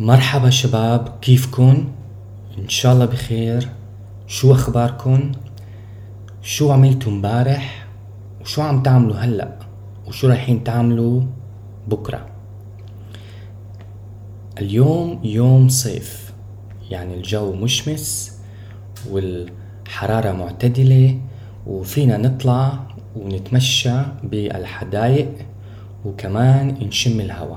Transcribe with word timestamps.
مرحبا 0.00 0.50
شباب 0.50 1.08
كيفكن؟ 1.22 1.84
إن 2.58 2.68
شاء 2.68 2.92
الله 2.92 3.04
بخير 3.04 3.68
شو 4.26 4.52
أخباركن؟ 4.52 5.32
شو 6.42 6.72
عملتوا 6.72 7.12
امبارح؟ 7.12 7.86
وشو 8.40 8.62
عم 8.62 8.82
تعملوا 8.82 9.16
هلأ؟ 9.16 9.58
وشو 10.06 10.28
رايحين 10.28 10.64
تعملوا 10.64 11.22
بكرة؟ 11.88 12.26
اليوم 14.58 15.20
يوم 15.24 15.68
صيف 15.68 16.32
يعني 16.90 17.14
الجو 17.14 17.52
مشمس 17.52 18.38
والحرارة 19.10 20.32
معتدلة 20.32 21.20
وفينا 21.66 22.16
نطلع 22.16 22.78
ونتمشى 23.16 23.98
بالحدايق 24.22 25.32
وكمان 26.04 26.68
نشم 26.68 27.20
الهوا 27.20 27.56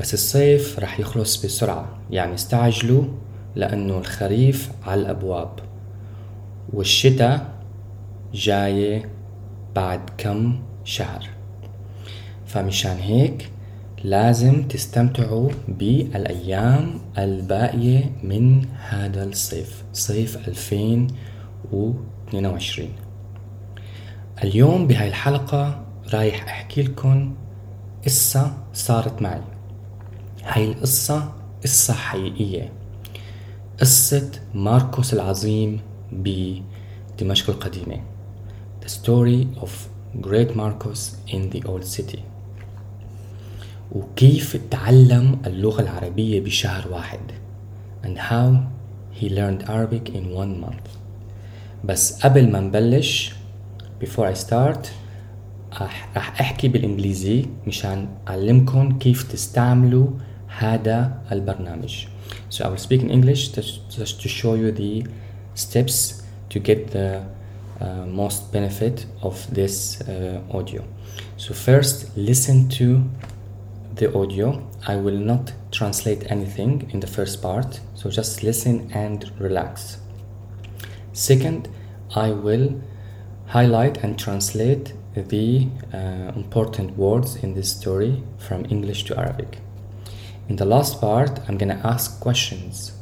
بس 0.00 0.14
الصيف 0.14 0.78
رح 0.78 1.00
يخلص 1.00 1.44
بسرعة. 1.44 1.88
يعني 2.10 2.34
استعجلوا 2.34 3.04
لأنه 3.54 3.98
الخريف 3.98 4.70
على 4.86 5.00
الأبواب. 5.00 5.50
والشتاء 6.72 7.46
جاية 8.34 9.08
بعد 9.74 10.00
كم 10.18 10.58
شهر. 10.84 11.28
فمشان 12.46 12.96
هيك 12.96 13.50
لازم 14.04 14.62
تستمتعوا 14.62 15.50
بالأيام 15.68 17.00
الباقية 17.18 18.10
من 18.22 18.64
هذا 18.88 19.24
الصيف 19.24 19.84
صيف 19.92 20.48
2022 20.48 22.88
اليوم 24.44 24.86
بهاي 24.86 25.08
الحلقة 25.08 25.84
رايح 26.12 26.44
أحكي 26.44 26.82
لكم 26.82 27.34
قصة 28.04 28.56
صارت 28.72 29.22
معي. 29.22 29.40
هاي 30.46 30.64
القصة 30.64 31.32
قصة 31.62 31.94
حقيقية. 31.94 32.72
قصة 33.80 34.30
ماركوس 34.54 35.14
العظيم 35.14 35.80
بدمشق 36.12 37.50
القديمة. 37.50 38.00
The 38.84 38.88
story 38.88 39.60
of 39.60 39.70
Great 40.20 40.56
Marcos 40.56 41.16
in 41.28 41.50
the 41.50 41.62
Old 41.68 41.84
City. 41.84 42.18
وكيف 43.92 44.56
تعلم 44.70 45.38
اللغة 45.46 45.82
العربية 45.82 46.40
بشهر 46.40 46.88
واحد. 46.92 47.20
And 48.04 48.18
how 48.18 48.52
he 49.20 49.28
learned 49.28 49.68
Arabic 49.68 50.08
in 50.08 50.34
one 50.36 50.64
month. 50.64 50.88
بس 51.84 52.22
قبل 52.22 52.50
ما 52.50 52.60
نبلش 52.60 53.32
before 54.04 54.34
I 54.34 54.48
start 54.48 54.86
راح 55.80 56.40
أحكي 56.40 56.68
بالإنجليزي 56.68 57.46
مشان 57.66 58.08
اعلمكم 58.28 58.98
كيف 58.98 59.22
تستعملوا 59.22 60.08
هذا 60.55 61.21
البرنامج 61.31 62.07
so 62.49 62.65
I 62.65 62.67
will 62.67 62.77
speak 62.77 63.01
in 63.01 63.09
English 63.09 63.49
just 63.49 64.21
to 64.21 64.27
show 64.29 64.53
you 64.55 64.71
the 64.71 65.05
steps 65.55 66.23
to 66.49 66.59
get 66.59 66.91
the 66.91 67.23
uh, 67.79 68.05
most 68.05 68.51
benefit 68.51 69.05
of 69.21 69.35
this 69.53 70.01
uh, 70.01 70.41
audio 70.51 70.83
so 71.37 71.53
first 71.53 72.15
listen 72.15 72.69
to 72.69 73.03
the 73.95 74.13
audio 74.13 74.47
I 74.87 74.95
will 74.95 75.17
not 75.17 75.53
translate 75.71 76.31
anything 76.31 76.89
in 76.93 76.99
the 76.99 77.07
first 77.07 77.41
part 77.41 77.79
so 77.95 78.09
just 78.09 78.43
listen 78.43 78.89
and 78.93 79.31
relax 79.39 79.97
second 81.13 81.69
I 82.15 82.31
will 82.31 82.81
highlight 83.47 84.03
and 84.03 84.17
translate 84.17 84.93
the 85.15 85.67
uh, 85.93 86.31
important 86.35 86.97
words 86.97 87.35
in 87.37 87.53
this 87.53 87.71
story 87.71 88.23
from 88.37 88.65
English 88.65 89.03
to 89.05 89.17
Arabic 89.17 89.57
in 90.48 90.56
the 90.56 90.64
last 90.64 91.00
part, 91.00 91.40
I'm 91.48 91.58
gonna 91.58 91.80
ask 91.82 92.20
questions 92.20 92.92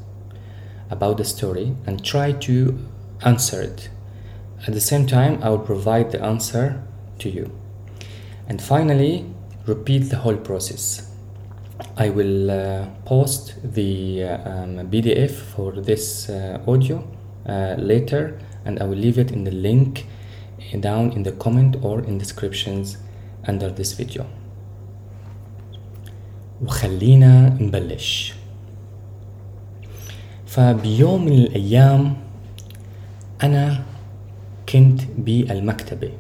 about 0.91 1.19
the 1.19 1.25
story 1.25 1.75
and 1.87 2.05
try 2.05 2.33
to 2.33 2.79
answer 3.25 3.61
it. 3.61 3.91
At 4.67 4.73
the 4.73 4.81
same 4.81 5.07
time, 5.07 5.43
I 5.43 5.51
will 5.51 5.59
provide 5.59 6.11
the 6.11 6.23
answer 6.23 6.83
to 7.19 7.29
you. 7.29 7.51
And 8.49 8.63
finally, 8.63 9.27
repeat 9.67 10.11
the 10.11 10.17
whole 10.17 10.37
process. 10.37 11.11
I 11.97 12.09
will 12.09 12.51
uh, 12.51 12.87
post 13.05 13.55
the 13.63 14.25
uh, 14.25 14.51
um, 14.51 14.91
PDF 14.91 15.33
for 15.33 15.73
this 15.73 16.29
uh, 16.29 16.63
audio 16.67 17.07
uh, 17.47 17.75
later 17.79 18.39
and 18.65 18.81
I 18.81 18.85
will 18.85 18.97
leave 18.97 19.19
it 19.19 19.33
in 19.33 19.45
the 19.45 19.51
link 19.51 20.07
down 20.81 21.13
in 21.13 21.23
the 21.23 21.33
comment 21.33 21.77
or 21.83 22.01
in 22.01 22.19
descriptions 22.19 22.97
under 23.47 23.69
this 23.69 23.93
video. 23.93 24.27
وخلينا 26.63 27.49
نبلش. 27.61 28.35
فبيوم 30.47 31.25
من 31.25 31.33
الأيام 31.33 32.17
أنا 33.43 33.83
كنت 34.69 35.01
بالمكتبة. 35.19 36.11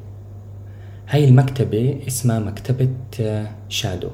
هاي 1.08 1.24
المكتبة 1.24 2.00
اسمها 2.06 2.38
مكتبة 2.38 2.88
شادو. 3.68 4.10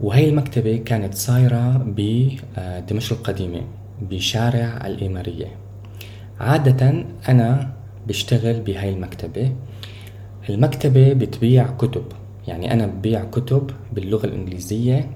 وهي 0.00 0.28
المكتبة 0.28 0.76
كانت 0.76 1.14
صايرة 1.14 1.86
بدمشق 1.86 3.16
القديمة 3.16 3.62
بشارع 4.02 4.86
الإمارية. 4.86 5.46
عادة 6.40 7.04
أنا 7.28 7.72
بشتغل 8.08 8.60
بهاي 8.60 8.90
المكتبة. 8.90 9.52
المكتبة 10.48 11.12
بتبيع 11.12 11.66
كتب. 11.66 12.04
يعني 12.48 12.72
أنا 12.72 12.86
ببيع 12.86 13.24
كتب 13.24 13.70
باللغة 13.92 14.26
الإنجليزية 14.26 15.10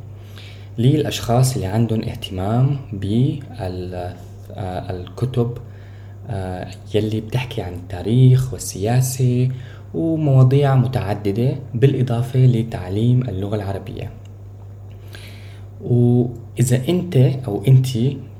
للأشخاص 0.78 1.54
اللي 1.54 1.66
عندهم 1.66 2.02
اهتمام 2.02 2.76
بالكتب 4.12 5.58
آه، 6.30 6.68
يلي 6.94 7.20
بتحكي 7.20 7.62
عن 7.62 7.74
التاريخ 7.74 8.52
والسياسة 8.52 9.48
ومواضيع 9.94 10.76
متعددة 10.76 11.56
بالإضافة 11.74 12.38
لتعليم 12.38 13.22
اللغة 13.28 13.56
العربية. 13.56 14.10
وإذا 15.84 16.88
أنت 16.88 17.16
أو 17.16 17.62
أنت 17.68 17.88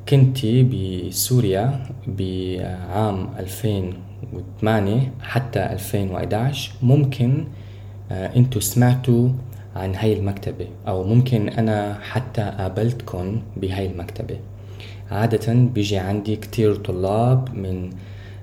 كنت 0.09 0.47
بسوريا 0.47 1.81
بعام 2.07 3.29
2008 3.39 5.13
حتى 5.21 5.67
2011 5.67 6.73
ممكن 6.83 7.31
آه، 7.41 7.66
أنتوا 8.11 8.61
سمعتوا 8.61 9.28
عن 9.77 9.94
هاي 9.94 10.12
المكتبة 10.12 10.69
أو 10.89 11.05
ممكن 11.05 11.49
أنا 11.49 11.99
حتى 12.00 12.43
قابلتكم 12.59 13.43
بهاي 13.56 13.87
المكتبة. 13.87 14.39
عادة 15.11 15.53
بيجي 15.55 15.99
عندي 15.99 16.37
كتير 16.37 16.77
طلاب 16.77 17.55
من 17.55 17.91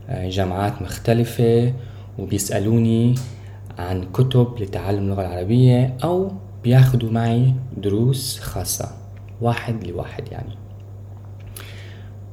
آه، 0.09 0.29
جامعات 0.29 0.81
مختلفة 0.81 1.74
وبيسألوني 2.19 3.16
عن 3.78 4.03
كتب 4.13 4.47
لتعلم 4.59 5.00
اللغة 5.00 5.22
العربية 5.22 5.97
أو 6.03 6.31
بياخدوا 6.63 7.12
معي 7.12 7.53
دروس 7.78 8.40
خاصة 8.40 8.90
واحد 9.41 9.84
لواحد 9.84 10.31
يعني. 10.31 10.56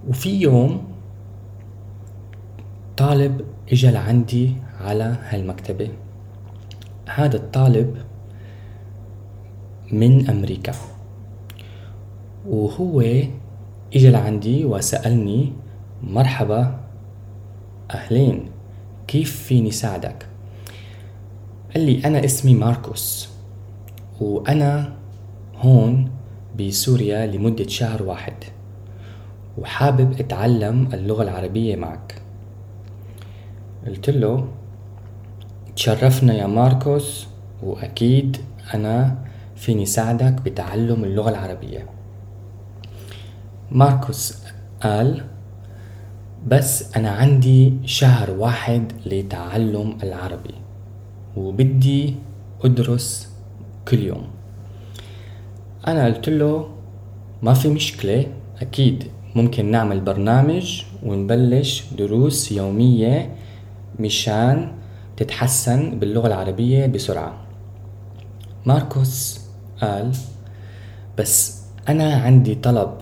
وفي 0.08 0.40
يوم 0.40 0.84
طالب 2.96 3.40
إجا 3.72 3.90
لعندي 3.90 4.52
على 4.80 5.16
هالمكتبة 5.28 5.88
هذا 7.14 7.36
الطالب 7.36 7.96
من 9.92 10.30
أمريكا. 10.30 10.72
وهو 12.48 13.00
إجا 13.94 14.10
لعندي 14.10 14.64
وسألني 14.64 15.52
مرحبا 16.02 16.80
أهلين 17.90 18.50
كيف 19.06 19.42
فيني 19.42 19.70
ساعدك؟ 19.70 20.26
قال 21.74 21.86
لي 21.86 22.04
أنا 22.04 22.24
اسمي 22.24 22.54
ماركوس 22.54 23.28
وأنا 24.20 24.92
هون 25.56 26.10
بسوريا 26.58 27.26
لمدة 27.26 27.68
شهر 27.68 28.02
واحد 28.02 28.34
وحابب 29.58 30.12
أتعلم 30.20 30.88
اللغة 30.92 31.22
العربية 31.22 31.76
معك. 31.76 32.22
قلت 33.86 34.10
له 34.10 34.48
تشرفنا 35.80 36.34
يا 36.34 36.46
ماركوس 36.46 37.26
وأكيد 37.62 38.36
أنا 38.74 39.16
فيني 39.56 39.86
ساعدك 39.86 40.42
بتعلم 40.42 41.04
اللغة 41.04 41.30
العربية. 41.30 41.86
ماركوس 43.72 44.42
قال 44.82 45.24
بس 46.46 46.96
أنا 46.96 47.10
عندي 47.10 47.74
شهر 47.84 48.30
واحد 48.30 48.92
لتعلم 49.06 49.98
العربي 50.02 50.54
وبدي 51.36 52.14
أدرس 52.64 53.28
كل 53.88 53.98
يوم. 53.98 54.26
أنا 55.86 56.04
قلت 56.04 56.28
له 56.28 56.70
ما 57.42 57.54
في 57.54 57.68
مشكلة 57.68 58.26
أكيد 58.60 59.04
ممكن 59.34 59.70
نعمل 59.70 60.00
برنامج 60.00 60.82
ونبلش 61.02 61.84
دروس 61.98 62.52
يومية 62.52 63.36
مشان 64.00 64.79
تتحسن 65.20 65.98
باللغة 65.98 66.26
العربية 66.26 66.86
بسرعة. 66.86 67.36
ماركوس 68.66 69.40
قال 69.80 70.12
بس 71.18 71.62
أنا 71.88 72.14
عندي 72.14 72.54
طلب. 72.54 72.98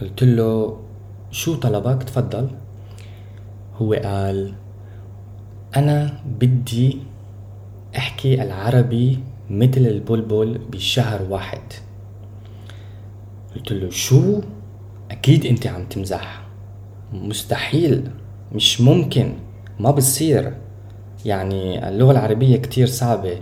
قلت 0.00 0.24
له 0.24 0.80
شو 1.30 1.54
طلبك؟ 1.54 2.02
تفضل. 2.02 2.50
هو 3.76 3.92
قال 3.92 4.54
أنا 5.76 6.20
بدي 6.40 6.98
أحكي 7.96 8.42
العربي 8.42 9.18
مثل 9.50 9.80
البلبل 9.80 10.58
بشهر 10.58 11.22
واحد. 11.22 11.62
قلت 13.56 13.72
له 13.72 13.90
شو؟ 13.90 14.40
أكيد 15.10 15.46
أنت 15.46 15.66
عم 15.66 15.84
تمزح. 15.84 16.42
مستحيل 17.12 18.10
مش 18.52 18.80
ممكن. 18.80 19.47
ما 19.80 19.90
بصير 19.90 20.52
يعني 21.24 21.88
اللغة 21.88 22.10
العربية 22.12 22.56
كتير 22.56 22.86
صعبة 22.86 23.38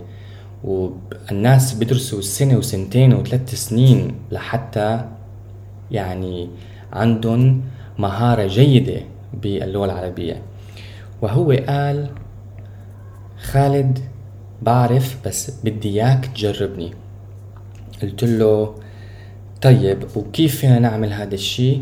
والناس 0.63 1.73
بيدرسوا 1.73 2.21
سنة 2.21 2.57
وسنتين 2.57 3.13
وثلاث 3.13 3.55
سنين 3.55 4.15
لحتى 4.31 5.05
يعني 5.91 6.49
عندهم 6.93 7.61
مهارة 7.99 8.47
جيدة 8.47 9.01
باللغة 9.33 9.85
العربية. 9.85 10.41
وهو 11.21 11.51
قال 11.51 12.09
خالد 13.37 13.99
بعرف 14.61 15.17
بس 15.25 15.51
بدي 15.63 15.89
إياك 15.89 16.25
تجربني. 16.25 16.91
قلت 18.01 18.23
له 18.23 18.75
طيب 19.61 20.03
وكيف 20.15 20.55
فينا 20.55 20.79
نعمل 20.79 21.13
هذا 21.13 21.35
الشي؟ 21.35 21.81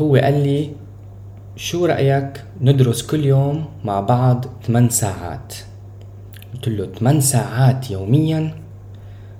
هو 0.00 0.16
قال 0.16 0.42
لي 0.42 0.70
شو 1.56 1.86
رأيك 1.86 2.44
ندرس 2.60 3.02
كل 3.02 3.24
يوم 3.24 3.64
مع 3.84 4.00
بعض 4.00 4.44
8 4.66 4.88
ساعات؟ 4.88 5.54
قلت 6.54 6.68
له 6.68 6.86
8 6.86 7.20
ساعات 7.20 7.90
يوميا؟ 7.90 8.54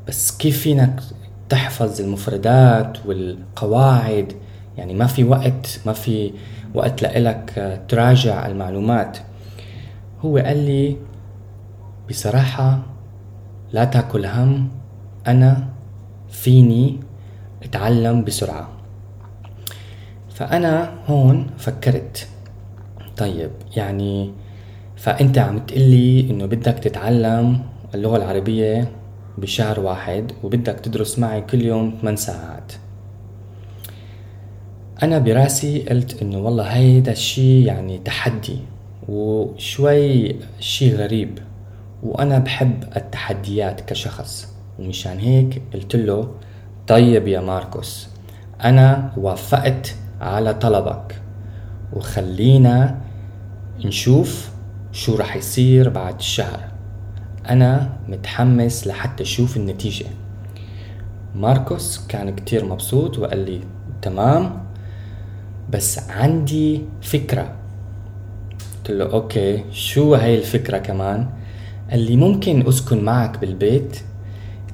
بس 0.09 0.37
كيف 0.37 0.61
فينك 0.61 1.01
تحفظ 1.49 2.01
المفردات 2.01 3.07
والقواعد؟ 3.07 4.33
يعني 4.77 4.95
ما 4.95 5.07
في 5.07 5.25
وقت 5.25 5.81
ما 5.87 5.93
في 5.93 6.33
وقت 6.75 7.03
لإلك 7.03 7.83
تراجع 7.89 8.47
المعلومات. 8.47 9.19
هو 10.21 10.39
قال 10.39 10.57
لي 10.57 10.97
بصراحة 12.09 12.83
لا 13.73 13.85
تاكل 13.85 14.27
هم 14.27 14.69
أنا 15.27 15.69
فيني 16.29 17.01
أتعلم 17.63 18.25
بسرعة. 18.25 18.69
فأنا 20.35 20.95
هون 21.07 21.47
فكرت. 21.59 22.29
طيب 23.17 23.51
يعني 23.77 24.33
فأنت 24.97 25.39
عم 25.39 25.59
تقلي 25.59 26.31
إنه 26.31 26.47
بدك 26.47 26.79
تتعلم 26.79 27.61
اللغة 27.95 28.17
العربية 28.17 28.93
بشهر 29.39 29.81
واحد 29.81 30.33
وبدك 30.43 30.81
تدرس 30.81 31.19
معي 31.19 31.41
كل 31.41 31.63
يوم 31.63 31.99
8 32.01 32.17
ساعات. 32.17 32.73
أنا 35.03 35.19
براسي 35.19 35.83
قلت 35.83 36.23
إنه 36.23 36.39
والله 36.39 36.65
هيدا 36.65 37.13
الشي 37.13 37.65
يعني 37.65 37.99
تحدي 37.99 38.59
وشوي 39.09 40.37
شي 40.61 40.97
غريب 40.97 41.39
وأنا 42.03 42.39
بحب 42.39 42.85
التحديات 42.97 43.81
كشخص. 43.81 44.55
ومشان 44.79 45.19
هيك 45.19 45.63
قلت 45.75 45.97
له 45.97 46.31
طيب 46.87 47.29
يا 47.29 47.41
ماركوس 47.41 48.09
أنا 48.65 49.13
وافقت 49.17 49.95
على 50.25 50.55
طلبك. 50.55 51.21
وخلينا 51.93 52.99
نشوف 53.85 54.51
شو 54.93 55.17
رح 55.17 55.37
يصير 55.37 55.89
بعد 55.89 56.15
الشهر. 56.19 56.61
أنا 57.49 57.97
متحمس 58.09 58.87
لحتى 58.87 59.23
أشوف 59.23 59.57
النتيجة. 59.57 60.07
ماركوس 61.35 62.07
كان 62.07 62.37
كتير 62.37 62.65
مبسوط 62.65 63.19
وقال 63.19 63.39
لي 63.39 63.61
تمام 64.03 64.65
بس 65.71 66.11
عندي 66.11 66.83
فكرة. 67.03 67.53
قلت 68.77 68.91
له 68.91 69.13
أوكي 69.13 69.65
شو 69.73 70.15
هاي 70.15 70.39
الفكرة 70.39 70.79
كمان؟ 70.79 71.29
قال 71.91 72.01
لي 72.01 72.17
ممكن 72.17 72.69
أسكن 72.69 73.05
معك 73.05 73.39
بالبيت 73.39 74.01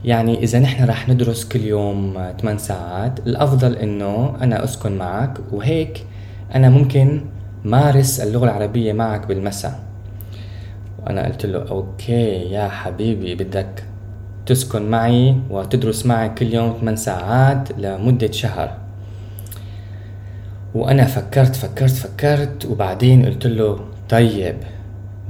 يعني 0.05 0.43
إذا 0.43 0.59
نحن 0.59 0.85
رح 0.85 1.09
ندرس 1.09 1.45
كل 1.45 1.61
يوم 1.61 2.33
8 2.41 2.59
ساعات 2.59 3.19
الأفضل 3.27 3.77
إنه 3.77 4.37
أنا 4.41 4.65
أسكن 4.65 4.99
معك 4.99 5.39
وهيك 5.53 6.07
أنا 6.55 6.69
ممكن 6.71 7.25
مارس 7.65 8.21
اللغة 8.21 8.45
العربية 8.45 8.93
معك 8.93 9.27
بالمساء. 9.27 9.81
وأنا 11.03 11.27
قلت 11.27 11.47
له 11.47 11.69
أوكي 11.71 12.51
يا 12.51 12.69
حبيبي 12.69 13.35
بدك 13.35 13.85
تسكن 14.47 14.91
معي 14.91 15.37
وتدرس 15.51 16.07
معي 16.07 16.29
كل 16.29 16.55
يوم 16.55 16.77
8 16.81 16.97
ساعات 16.97 17.79
لمدة 17.79 18.33
شهر. 18.33 18.77
وأنا 20.75 21.05
فكرت 21.05 21.57
فكرت 21.57 21.91
فكرت 21.91 22.67
وبعدين 22.67 23.27
قلت 23.27 23.47
له 23.47 23.81
طيب 24.09 24.57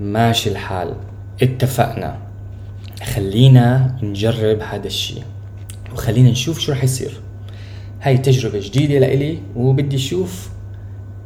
ماشي 0.01 0.51
الحال 0.51 0.95
اتفقنا. 1.43 2.30
خلينا 3.03 3.97
نجرب 4.03 4.61
هذا 4.61 4.87
الشيء. 4.87 5.23
وخلينا 5.93 6.31
نشوف 6.31 6.59
شو 6.59 6.73
رح 6.73 6.85
يصير. 6.85 7.21
هاي 8.03 8.19
تجربة 8.19 8.61
جديدة 8.61 8.99
لإلي 8.99 9.39
وبدي 9.57 9.97
أشوف 9.97 10.51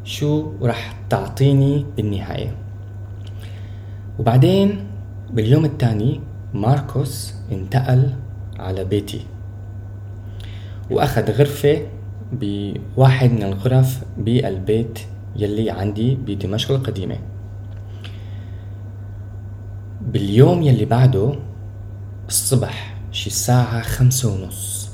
شو 0.05 0.53
رح 0.63 0.97
تعطيني 1.11 1.87
بالنهاية. 1.97 2.57
وبعدين 4.19 4.87
باليوم 5.33 5.65
الثاني 5.65 6.21
ماركوس 6.55 7.35
انتقل 7.53 8.13
على 8.59 8.85
بيتي. 8.85 9.21
وأخذ 10.91 11.31
غرفة 11.31 11.87
بواحد 12.33 13.31
من 13.31 13.43
الغرف 13.43 14.05
بالبيت 14.19 14.99
يلي 15.37 15.71
عندي 15.71 16.15
بدمشق 16.15 16.71
القديمة. 16.71 17.17
باليوم 20.13 20.63
يلي 20.63 20.85
بعده 20.85 21.35
الصبح 22.29 22.97
شي 23.13 23.27
الساعة 23.27 23.83
خمسة 23.83 24.35
ونص. 24.35 24.91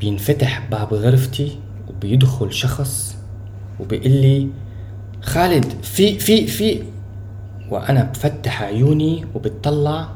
بينفتح 0.00 0.68
باب 0.70 0.94
غرفتي 0.94 1.58
وبيدخل 1.88 2.52
شخص 2.52 3.16
وبيقول 3.80 4.12
لي 4.12 4.48
خالد 5.22 5.64
في 5.82 6.18
في 6.18 6.46
في. 6.46 6.82
وأنا 7.70 8.04
بفتح 8.04 8.62
عيوني 8.62 9.24
وبتطلع 9.34 10.08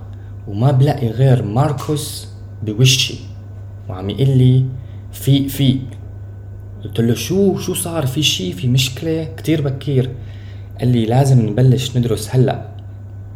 وما 0.48 0.70
بلاقي 0.70 1.08
غير 1.08 1.42
ماركوس 1.42 2.28
بوشي. 2.62 3.14
وعم 3.88 4.10
يقول 4.10 4.38
لي 4.38 4.66
في 5.12 5.48
في. 5.48 5.80
قلت 6.84 7.00
له 7.00 7.14
شو 7.14 7.58
شو 7.58 7.74
صار؟ 7.74 8.06
في 8.06 8.22
شي 8.22 8.52
في 8.52 8.68
مشكلة؟ 8.68 9.24
كتير 9.36 9.60
بكير. 9.62 10.10
قال 10.78 10.88
لي 10.88 11.06
لازم 11.06 11.48
نبلش 11.48 11.96
ندرس 11.96 12.28
هلأ. 12.34 12.73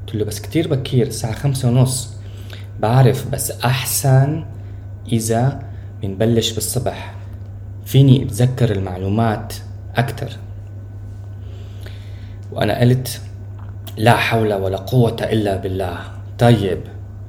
قلت 0.08 0.16
له 0.16 0.24
بس 0.24 0.40
كتير 0.40 0.68
بكير 0.68 1.06
الساعة 1.06 1.32
خمسة 1.32 1.68
ونص. 1.68 2.14
بعرف 2.80 3.30
بس 3.30 3.50
أحسن 3.50 4.44
إذا 5.12 5.62
بنبلش 6.02 6.52
بالصبح. 6.52 7.14
فيني 7.84 8.22
أتذكر 8.22 8.70
المعلومات 8.70 9.54
أكتر. 9.96 10.36
وأنا 12.52 12.80
قلت 12.80 13.20
لا 13.96 14.16
حول 14.16 14.54
ولا 14.54 14.76
قوة 14.76 15.16
إلا 15.22 15.56
بالله. 15.56 15.98
طيب 16.38 16.80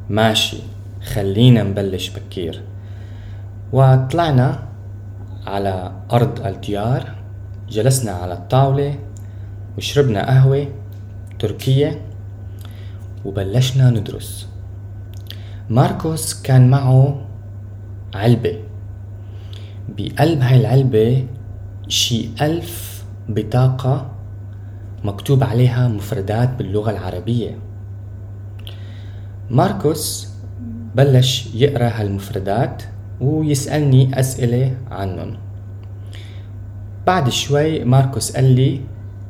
ماشي 0.10 0.58
خلينا 1.14 1.64
نبلش 1.64 2.10
بكير. 2.10 2.62
وطلعنا 3.74 4.64
على 5.48 5.92
أرض 6.12 6.46
الديار 6.46 7.16
جلسنا 7.70 8.12
على 8.12 8.34
الطاولة 8.34 9.00
وشربنا 9.78 10.28
قهوة 10.28 10.68
تركية. 11.40 12.09
وبلشنا 13.26 13.90
ندرس. 13.90 14.48
ماركوس 15.70 16.42
كان 16.42 16.70
معه 16.70 17.22
علبة. 18.16 18.60
بقلب 19.98 20.42
هاي 20.42 20.60
العلبة 20.60 21.28
شي 21.88 22.30
ألف 22.42 23.04
بطاقة 23.30 24.12
مكتوب 25.04 25.44
عليها 25.44 25.88
مفردات 25.88 26.50
باللغة 26.50 26.92
العربية. 26.92 27.58
ماركوس 29.50 30.30
بلش 30.96 31.50
يقرأ 31.56 31.90
هالمفردات 31.90 32.84
ويسألني 33.22 34.20
أسئلة 34.20 34.78
عنهم. 34.92 35.38
بعد 37.08 37.30
شوي 37.30 37.84
ماركوس 37.84 38.36
قال 38.36 38.56
لي 38.56 38.82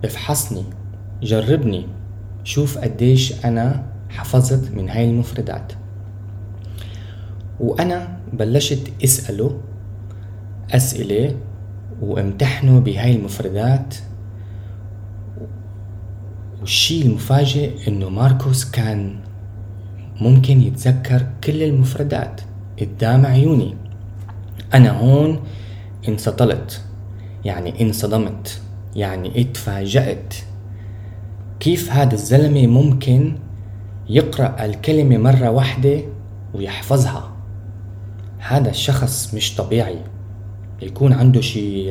افحصني 0.05 0.63
جربني. 1.24 1.99
شوف 2.50 2.77
قديش 2.77 3.46
أنا 3.46 3.84
حفظت 4.10 4.72
من 4.72 4.89
هاي 4.89 5.10
المفردات. 5.10 5.74
وأنا 7.60 8.20
بلشت 8.34 8.91
أسأله 9.03 9.62
أسئلة 10.72 11.36
وامتحنه 12.01 12.79
بهاي 12.79 13.15
المفردات. 13.15 13.96
والشي 16.60 17.01
المفاجئ 17.01 17.88
إنه 17.88 18.10
ماركوس 18.10 18.72
كان 18.72 19.15
ممكن 20.22 20.62
يتذكر 20.62 21.27
كل 21.44 21.63
المفردات 21.63 22.41
قدام 22.82 23.25
عيوني. 23.25 23.75
أنا 24.74 24.91
هون 24.91 25.39
انسطلت 26.08 26.82
يعني 27.46 27.82
انصدمت 27.82 28.62
يعني 28.96 29.41
اتفاجأت 29.41 30.34
كيف 31.60 31.92
هذا 31.92 32.13
الزلمة 32.13 32.68
ممكن 32.68 33.36
يقرأ 34.10 34.66
الكلمة 34.66 35.18
مرة 35.18 35.50
واحدة 35.50 36.01
ويحفظها؟ 36.54 37.32
هذا 38.39 38.70
الشخص 38.70 39.34
مش 39.34 39.56
طبيعي. 39.56 39.98
يكون 40.82 41.13
عنده 41.13 41.42
شي 41.42 41.86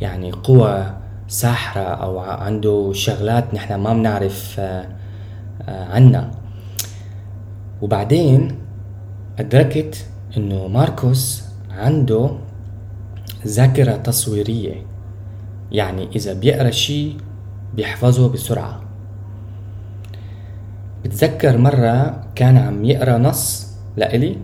يعني 0.00 0.32
قوة 0.32 0.96
ساحرة 1.28 1.80
أو 1.82 2.18
عنده 2.18 2.90
شغلات 2.94 3.54
نحن 3.54 3.74
ما 3.74 3.94
بنعرف 3.94 4.60
عنها. 5.68 6.30
وبعدين 7.82 8.58
أدركت 9.38 10.06
إنه 10.36 10.68
ماركوس 10.68 11.44
عنده 11.70 12.30
ذاكرة 13.46 13.96
تصويرية. 13.96 14.74
يعني 15.72 16.08
إذا 16.16 16.32
بيقرأ 16.32 16.70
شي 16.70 17.16
بيحفظه 17.76 18.28
بسرعة. 18.28 18.80
بتذكر 21.04 21.58
مرة 21.58 22.24
كان 22.34 22.58
عم 22.58 22.84
يقرأ 22.84 23.18
نص 23.18 23.66
لإلي 23.96 24.36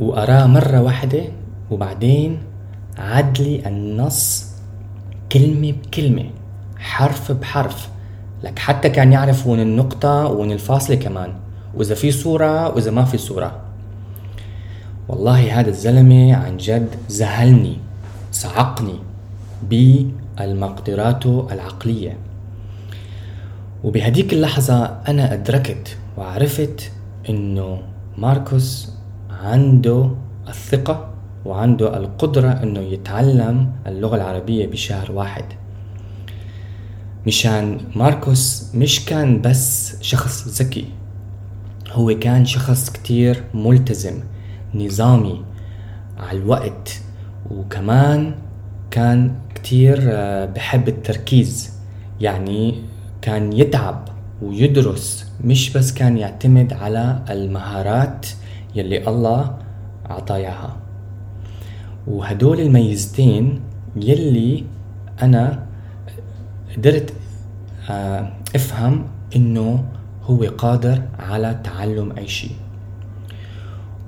وقراه 0.00 0.46
مرة 0.46 0.80
واحدة 0.82 1.22
وبعدين 1.70 2.38
عاد 2.98 3.40
لي 3.40 3.66
النص 3.66 4.46
كلمة 5.32 5.72
بكلمة 5.72 6.30
حرف 6.78 7.32
بحرف. 7.32 7.88
لك 8.44 8.58
حتى 8.58 8.88
كان 8.88 9.12
يعرف 9.12 9.46
وين 9.46 9.60
النقطة 9.60 10.26
وين 10.26 10.52
الفاصلة 10.52 10.96
كمان 10.96 11.32
وإذا 11.74 11.94
في 11.94 12.10
صورة 12.10 12.68
وإذا 12.68 12.90
ما 12.90 13.04
في 13.04 13.18
صورة. 13.18 13.60
والله 15.08 15.60
هذا 15.60 15.68
الزلمة 15.68 16.34
عن 16.34 16.56
جد 16.56 16.88
زهلني 17.08 17.76
صعقني 18.32 18.98
بالمقدرات 20.38 21.26
العقلية. 21.26 22.16
وبهديك 23.84 24.32
اللحظة 24.32 24.84
أنا 24.84 25.32
أدركت 25.32 25.96
وعرفت 26.16 26.92
إنه 27.28 27.82
ماركوس 28.18 28.92
عنده 29.30 30.10
الثقة 30.48 31.10
وعنده 31.44 31.96
القدرة 31.96 32.48
إنه 32.48 32.80
يتعلم 32.80 33.72
اللغة 33.86 34.16
العربية 34.16 34.66
بشهر 34.66 35.12
واحد. 35.12 35.44
مشان 37.26 37.80
ماركوس 37.96 38.74
مش 38.74 39.04
كان 39.04 39.42
بس 39.42 39.96
شخص 40.02 40.62
ذكي 40.62 40.84
هو 41.90 42.18
كان 42.18 42.44
شخص 42.44 42.90
كتير 42.90 43.44
ملتزم 43.54 44.20
نظامي 44.74 45.44
على 46.18 46.38
الوقت 46.38 47.00
وكمان 47.50 48.34
كان 48.90 49.34
كتير 49.64 49.98
آه، 50.02 50.44
بحب 50.44 50.88
التركيز. 50.88 51.72
يعني 52.20 52.82
كان 53.22 53.52
يتعب 53.52 54.08
ويدرس 54.42 55.26
مش 55.44 55.72
بس 55.72 55.92
كان 55.92 56.18
يعتمد 56.18 56.72
على 56.72 57.22
المهارات 57.30 58.26
يلي 58.74 59.08
الله 59.08 59.58
عطاياها 60.06 60.76
وهدول 62.06 62.60
الميزتين 62.60 63.60
يلي 63.96 64.64
أنا 65.22 65.66
قدرت 66.76 67.12
آه، 67.90 68.32
أفهم 68.54 69.06
إنه 69.36 69.84
هو 70.22 70.44
قادر 70.58 71.02
على 71.18 71.60
تعلم 71.64 72.12
أي 72.18 72.28
شيء 72.28 72.56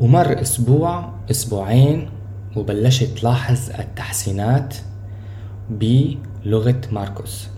ومر 0.00 0.40
أسبوع 0.40 1.12
أسبوعين 1.30 2.08
وبلشت 2.56 3.18
تلاحظ 3.18 3.70
التحسينات 3.78 4.74
بلغة 5.70 6.80
ماركوس. 6.92 7.48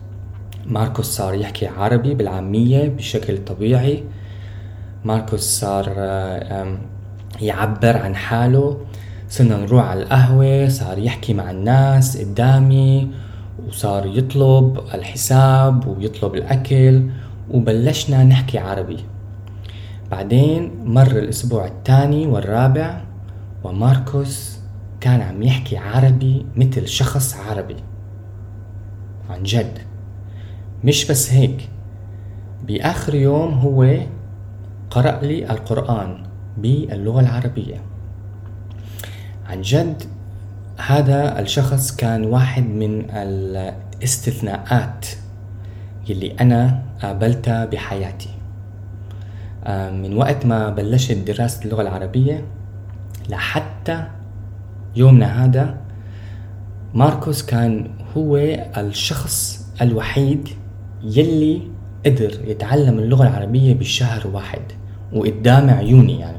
ماركوس 0.67 1.07
صار 1.07 1.35
يحكي 1.35 1.67
عربي 1.67 2.15
بالعامية 2.15 2.89
بشكل 2.89 3.45
طبيعي. 3.45 4.05
ماركوس 5.05 5.41
صار 5.41 5.89
يعبر 7.41 7.97
عن 7.97 8.17
حاله. 8.17 8.81
صرنا 9.29 9.57
نروح 9.57 9.85
على 9.85 10.03
القهوة 10.03 10.69
صار 10.69 10.99
يحكي 10.99 11.35
مع 11.35 11.51
الناس 11.51 12.17
قدامي 12.17 13.11
وصار 13.69 14.07
يطلب 14.07 14.79
الحساب 14.95 15.87
ويطلب 15.87 16.35
الأكل 16.35 17.11
وبلشنا 17.51 18.25
نحكي 18.25 18.59
عربي. 18.59 18.97
بعدين 20.11 20.71
مر 20.85 21.19
الأسبوع 21.19 21.67
الثاني 21.67 22.27
والرابع 22.27 23.01
وماركوس 23.65 24.59
كان 25.01 25.21
عم 25.21 25.43
يحكي 25.43 25.77
عربي 25.77 26.47
مثل 26.57 26.89
شخص 26.89 27.37
عربي. 27.37 27.77
عن 29.29 29.43
جد. 29.43 29.79
مش 30.85 31.07
بس 31.11 31.33
هيك 31.33 31.69
بآخر 32.67 33.15
يوم 33.15 33.55
هو 33.55 33.97
قرأ 34.91 35.21
لي 35.23 35.51
القرآن 35.51 36.23
باللغة 36.57 37.21
العربية. 37.21 37.81
عن 39.47 39.63
جد 39.63 40.03
هذا 40.87 41.41
الشخص 41.41 41.97
كان 41.97 42.25
واحد 42.25 42.63
من 42.63 43.11
الاستثناءات 43.11 45.07
يلي 46.09 46.33
أنا 46.41 46.83
قابلتها 47.03 47.65
بحياتي. 47.65 48.31
آه، 49.65 49.91
من 49.91 50.17
وقت 50.17 50.47
ما 50.47 50.71
بلشت 50.71 51.13
دراسة 51.13 51.65
اللغة 51.65 51.83
العربية 51.83 52.45
لحتى 53.29 54.05
يومنا 54.97 55.45
هذا 55.45 55.79
ماركوس 56.95 57.43
كان 57.43 57.91
هو 58.19 58.37
الشخص 58.77 59.67
الوحيد 59.83 60.49
يلي 61.03 61.63
قدر 62.07 62.35
يتعلم 62.47 62.99
اللغة 62.99 63.23
العربية 63.23 63.75
بشهر 63.75 64.27
واحد 64.27 64.63
وقدام 65.13 65.71
عيوني 65.71 66.21
يعني. 66.21 66.39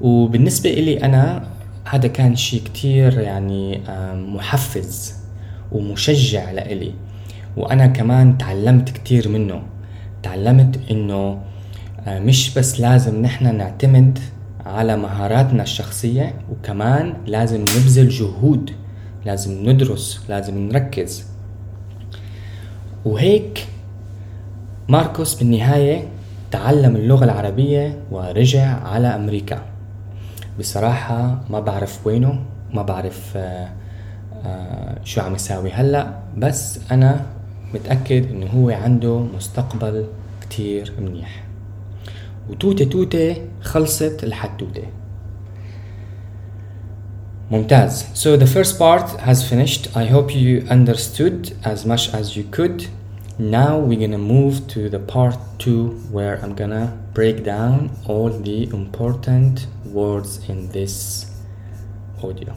وبالنسبة 0.00 0.70
إلي 0.70 1.04
أنا 1.04 1.48
هذا 1.84 2.08
كان 2.08 2.36
شيء 2.36 2.62
كتير 2.64 3.18
يعني 3.18 3.80
محفز 4.14 5.14
ومشجع 5.72 6.50
لإلي. 6.50 6.94
وأنا 7.56 7.86
كمان 7.86 8.38
تعلمت 8.38 8.88
كتير 8.90 9.28
منه. 9.28 9.62
تعلمت 10.22 10.80
إنه 10.90 11.38
آه، 12.06 12.18
مش 12.18 12.54
بس 12.54 12.80
لازم 12.80 13.22
نحن 13.22 13.56
نعتمد 13.56 14.18
على 14.66 14.96
مهاراتنا 14.96 15.62
الشخصية 15.62 16.34
وكمان 16.50 17.14
لازم 17.26 17.60
نبذل 17.60 18.08
جهود 18.08 18.70
لازم 19.26 19.70
ندرس 19.70 20.20
لازم 20.28 20.58
نركز. 20.58 21.26
وهيك 23.04 23.66
ماركوس 24.88 25.34
بالنهاية 25.34 26.08
تعلم 26.50 26.96
اللغة 26.96 27.24
العربية 27.24 27.98
ورجع 28.10 28.86
على 28.86 29.06
أمريكا. 29.06 29.62
بصراحة 30.58 31.40
ما 31.50 31.60
بعرف 31.60 32.06
وينه 32.06 32.44
ما 32.74 32.82
بعرف 32.82 33.32
آه، 33.36 33.68
آه، 34.44 34.98
شو 35.04 35.20
عم 35.20 35.34
يساوي 35.34 35.70
هلأ 35.70 36.18
بس 36.36 36.80
أنا 36.90 37.26
متأكد 37.74 38.30
إنه 38.30 38.46
هو 38.46 38.70
عنده 38.70 39.18
مستقبل 39.18 40.06
كتير 40.40 40.92
منيح. 40.98 41.44
وتوتة 42.50 42.84
توتة 42.84 43.36
خلصت 43.62 44.24
الحدوتة 44.24 44.82
Mumtaz. 47.52 48.16
So 48.16 48.34
the 48.38 48.46
first 48.46 48.78
part 48.78 49.20
has 49.20 49.46
finished. 49.46 49.94
I 49.94 50.06
hope 50.06 50.34
you 50.34 50.66
understood 50.70 51.54
as 51.66 51.84
much 51.84 52.08
as 52.14 52.34
you 52.34 52.44
could. 52.44 52.88
Now 53.38 53.78
we're 53.78 54.00
gonna 54.00 54.16
move 54.16 54.66
to 54.68 54.88
the 54.88 54.98
part 54.98 55.36
two 55.58 55.90
where 56.10 56.42
I'm 56.42 56.54
gonna 56.54 56.98
break 57.12 57.44
down 57.44 57.90
all 58.06 58.30
the 58.30 58.70
important 58.70 59.66
words 59.84 60.48
in 60.48 60.70
this 60.70 61.26
audio. 62.22 62.56